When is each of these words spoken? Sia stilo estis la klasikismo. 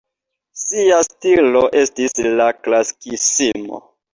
Sia 0.61 0.97
stilo 1.07 1.63
estis 1.83 2.17
la 2.41 2.51
klasikismo. 2.65 3.87